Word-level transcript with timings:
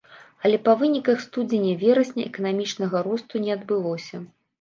Але 0.47 0.57
па 0.67 0.73
выніках 0.79 1.19
студзеня-верасня 1.25 2.23
эканамічнага 2.29 2.97
росту 3.09 3.43
не 3.45 3.51
адбылося. 3.57 4.23